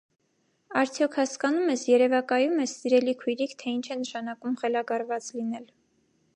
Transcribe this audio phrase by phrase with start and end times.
[0.79, 5.73] Արդյոք հասկանո՞ւմ ես, երևակայո՞ւմ ես, սիրելի քույրիկ, թե ինչ է նշանակում խելագարված լինել: